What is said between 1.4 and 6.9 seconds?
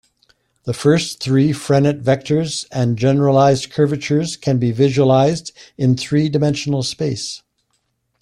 Frenet vectors and generalized curvatures can be visualized in three-dimensional